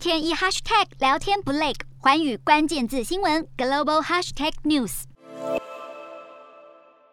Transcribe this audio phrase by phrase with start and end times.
[0.00, 5.02] 天一 hashtag 聊天不累，环宇关键字新闻 global hashtag news。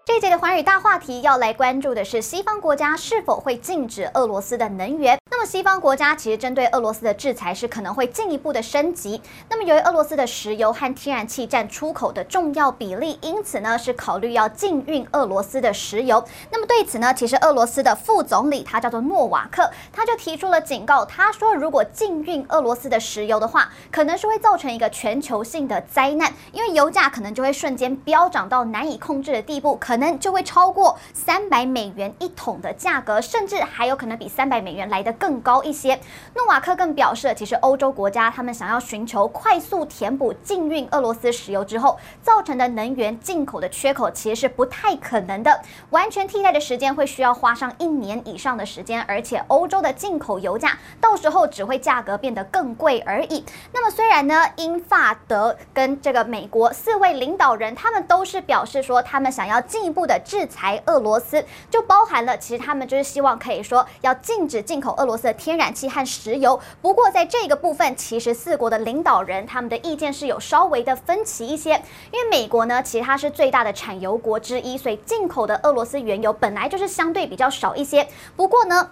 [0.06, 5.20] 这一节的环宇大话题要来关注的是西方国家是否会禁止俄罗斯的能源。
[5.48, 9.20] 西方国家其实针对俄罗斯的制裁是可能会进一步的升级。
[9.50, 16.24] 那么由于俄罗斯的石油和天然气占出口的重要比例，因此呢是考虑要禁运俄罗斯的石油。
[16.52, 21.04] 那么对此呢，其实俄罗斯的副总理他叫做诺瓦克，他就提出了警告。
[21.04, 29.98] 他说，如果禁运俄罗斯的石油的话，可能是会造成一个全球性的灾难，因为油价可能就会瞬间飙涨到难以控制的地步，可。
[29.98, 36.00] 能就会超过三百美元一桶的价格，甚至还有可能比三百美元来得更高一些。
[36.36, 45.60] 诺瓦克更表示，其实欧洲国家他们想要寻求快速填补禁运俄罗斯石油之后造成的能源进口的缺口，其实是不太可能的。
[45.90, 53.44] 完全替代的时间会需要花上一年以上的时间，而且欧洲的进口油价到时候只会价格变得更贵而已。
[53.74, 59.88] 那么虽然呢，英法德跟这个美国四位领导人他们都是表示说，他们想要进。
[59.88, 66.60] 一步的制裁俄罗斯，就包含了其实他们就是希望可以说要禁止进口俄罗斯的天然气和石油。
[66.82, 71.74] 不过在这个部分，其实四国的领导人他们的意见是有稍微的分歧一些。
[72.12, 78.08] 因为美国呢，其实它是最大的产油国之一，所以进口的俄罗斯原油本来就是相对比较少一些。
[78.36, 78.90] 不过呢。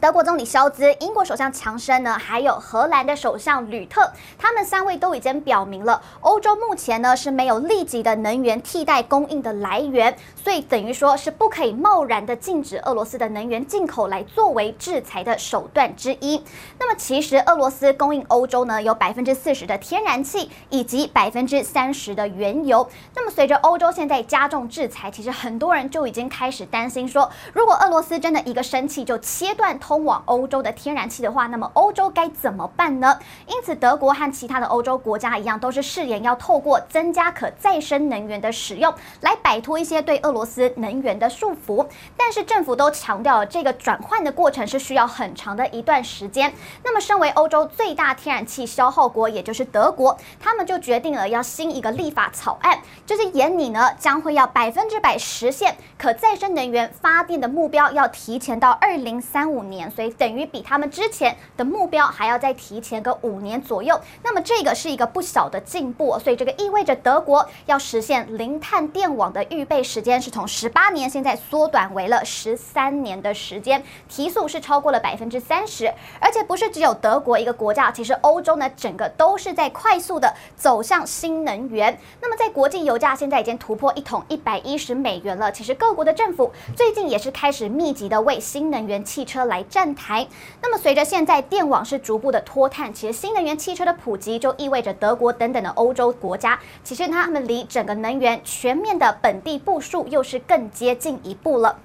[0.00, 16.40] 德国总理肖兹、英国首相强生呢，还有荷兰的首相吕特，他们三位都已经表明了，欧洲目前呢是没有立即的能源替代供应的来源，所以等于说是不可以贸然的禁止俄罗斯的能源进口来作为制裁的手段之一。
[16.78, 22.88] 那么其实俄罗斯供应欧洲呢有百分之四十的天然气以及百分之三十的原油。
[23.16, 29.76] 那么随着欧洲现在加重制裁，其实很多人就已经开始担心说，如果俄罗斯真的一个生气就切断。
[29.88, 33.18] 通往欧洲的天然气的话，那么欧洲该怎么办呢？
[33.46, 41.86] 因此，德国和其他的欧洲国家一样，都是誓言要透过增加可再生能源的使用，来摆脱一些对俄罗斯能源的束缚。
[42.18, 46.52] 但是，政府都强调了这个转换的过程是需要很长的一段时间。
[46.84, 59.77] 那么，身为欧洲最大天然气消耗国，也就是德国，他们就决定了要新一个立法草案，就是研拟呢将会要百分之百实现可再生能源发电的目标，要提前到二零三五年。
[59.78, 75.86] 年所以等于比他们之前的目标还要再提前个五年左右，那么这个是一个不小的进步，所以这个意味着德国要实现零碳电网的预备时间是从十八年现在缩短为了十三年的时间，提速是超过了百分之三十，
[76.20, 81.96] 而且不是只有德国一个国家，其实欧洲呢整个都是在快速的走向新能源。
[82.20, 90.26] 那么在国际油价现在已经突破一桶一百一十美元了，其实各国的政府最近也是开始密集的为新能源汽车来站台。
[90.62, 101.78] 那么，随着现在电网是逐步的脱碳，其实新能源汽车的普及就意味着德国等等的欧洲国家，其实他们离整个能源全面的本地部署又是更接近一步了。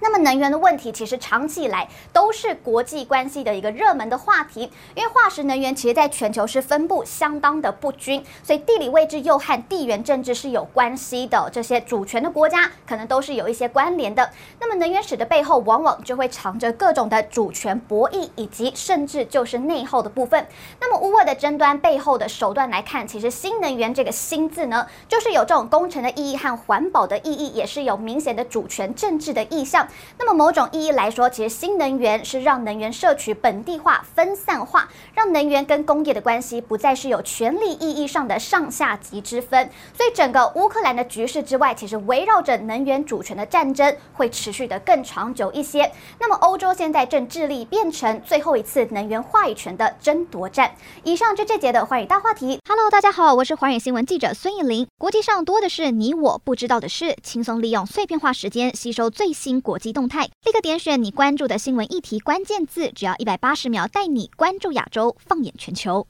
[0.00, 11.48] 那么能源的问题其实长期以来都是国际关系的一个热门的话题，因为化石能源其实在全球是分布相当的不均，所以地理位置又和地缘政治是有关系的。
[11.52, 14.30] 这些主权的国家可能都是有一些关联的。
[14.58, 20.46] 那么能源史的背后往往就会藏着各种的主权博弈，以及甚至就是内耗的部分。
[20.80, 29.86] 那么乌俄的争端背后的手段来看，其实新能源这个“新”字呢，就是有这种工程的意义和环保的意义，也是有明显的主权政治的意向。
[30.18, 39.70] 那么某种意义来说，其实新能源是让能源摄取本地化、分散化，让能源跟工业的关系不再是有权力意义上的上下级之分。
[39.96, 45.90] 所以整个乌克兰的局势之外，其实围绕着能源主权的战争会持续得更长久一些。
[46.18, 50.72] 那么欧洲现在正致力变成最后一次能源话语权的争夺战。
[51.04, 52.60] 以上就这节的寰宇大话题。
[52.68, 54.86] Hello，大家好，我是寰宇新闻记者孙艺林。
[54.98, 66.06] 国际上多的是你我不知道的事，轻松利用碎片化时间吸收最新国际动态，立刻点选你关注的新闻议题关键字，只要一百八十秒，带你关注亚洲，放眼全球。